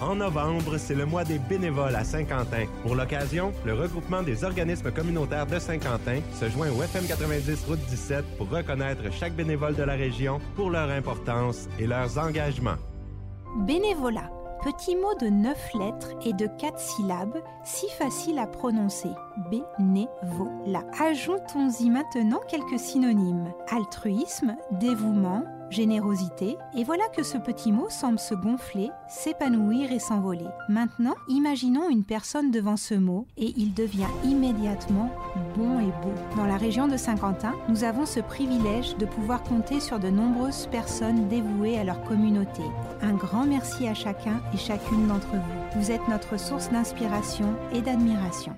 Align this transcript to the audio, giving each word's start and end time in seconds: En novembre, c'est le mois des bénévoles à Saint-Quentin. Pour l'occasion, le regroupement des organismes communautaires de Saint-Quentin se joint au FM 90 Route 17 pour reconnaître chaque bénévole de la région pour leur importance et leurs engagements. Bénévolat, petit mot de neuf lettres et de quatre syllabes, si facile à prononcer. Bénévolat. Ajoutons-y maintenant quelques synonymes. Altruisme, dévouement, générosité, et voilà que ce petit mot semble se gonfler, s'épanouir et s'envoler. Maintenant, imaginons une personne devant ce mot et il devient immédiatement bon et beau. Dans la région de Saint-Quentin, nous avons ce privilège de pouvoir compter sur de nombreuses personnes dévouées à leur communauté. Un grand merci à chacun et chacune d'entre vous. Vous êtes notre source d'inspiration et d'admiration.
En 0.00 0.16
novembre, 0.16 0.76
c'est 0.76 0.94
le 0.94 1.06
mois 1.06 1.24
des 1.24 1.38
bénévoles 1.38 1.94
à 1.94 2.04
Saint-Quentin. 2.04 2.66
Pour 2.82 2.94
l'occasion, 2.94 3.52
le 3.64 3.72
regroupement 3.72 4.22
des 4.22 4.44
organismes 4.44 4.90
communautaires 4.90 5.46
de 5.46 5.58
Saint-Quentin 5.58 6.20
se 6.34 6.50
joint 6.50 6.70
au 6.70 6.82
FM 6.82 7.06
90 7.06 7.64
Route 7.66 7.80
17 7.88 8.24
pour 8.36 8.50
reconnaître 8.50 9.10
chaque 9.10 9.32
bénévole 9.32 9.74
de 9.74 9.82
la 9.82 9.94
région 9.94 10.38
pour 10.54 10.70
leur 10.70 10.90
importance 10.90 11.66
et 11.78 11.86
leurs 11.86 12.18
engagements. 12.18 12.76
Bénévolat, 13.66 14.30
petit 14.62 14.96
mot 14.96 15.14
de 15.18 15.28
neuf 15.28 15.72
lettres 15.72 16.10
et 16.26 16.34
de 16.34 16.46
quatre 16.58 16.78
syllabes, 16.78 17.42
si 17.64 17.88
facile 17.98 18.38
à 18.38 18.46
prononcer. 18.46 19.08
Bénévolat. 19.50 20.84
Ajoutons-y 21.00 21.88
maintenant 21.88 22.40
quelques 22.48 22.78
synonymes. 22.78 23.50
Altruisme, 23.70 24.56
dévouement, 24.72 25.42
générosité, 25.70 26.56
et 26.76 26.84
voilà 26.84 27.04
que 27.08 27.22
ce 27.22 27.38
petit 27.38 27.72
mot 27.72 27.86
semble 27.88 28.18
se 28.18 28.34
gonfler, 28.34 28.90
s'épanouir 29.08 29.92
et 29.92 29.98
s'envoler. 29.98 30.46
Maintenant, 30.68 31.14
imaginons 31.28 31.88
une 31.88 32.04
personne 32.04 32.50
devant 32.50 32.76
ce 32.76 32.94
mot 32.94 33.26
et 33.36 33.52
il 33.56 33.74
devient 33.74 34.06
immédiatement 34.24 35.10
bon 35.56 35.80
et 35.80 35.92
beau. 36.02 36.14
Dans 36.36 36.46
la 36.46 36.56
région 36.56 36.88
de 36.88 36.96
Saint-Quentin, 36.96 37.54
nous 37.68 37.84
avons 37.84 38.06
ce 38.06 38.20
privilège 38.20 38.96
de 38.96 39.06
pouvoir 39.06 39.42
compter 39.42 39.80
sur 39.80 39.98
de 39.98 40.08
nombreuses 40.08 40.68
personnes 40.68 41.28
dévouées 41.28 41.78
à 41.78 41.84
leur 41.84 42.02
communauté. 42.02 42.62
Un 43.02 43.14
grand 43.14 43.46
merci 43.46 43.86
à 43.88 43.94
chacun 43.94 44.40
et 44.52 44.58
chacune 44.58 45.06
d'entre 45.06 45.34
vous. 45.34 45.80
Vous 45.80 45.90
êtes 45.90 46.06
notre 46.08 46.38
source 46.38 46.70
d'inspiration 46.70 47.54
et 47.72 47.80
d'admiration. 47.80 48.56